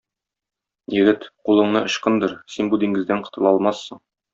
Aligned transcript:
Егет, 0.93 1.29
кулыңны 1.51 1.85
ычкындыр, 1.91 2.37
син 2.57 2.73
бу 2.75 2.83
диңгездән 2.87 3.27
котыла 3.29 3.57
алмассың. 3.57 4.07